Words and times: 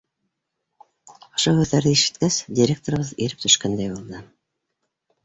—Ошо 1.39 1.53
һүҙҙәрҙе 1.57 1.93
ишеткәс, 1.97 2.37
директорыбыҙ 2.61 3.13
иреп 3.27 3.45
төшкәндәй 3.45 3.93
булды. 3.93 4.23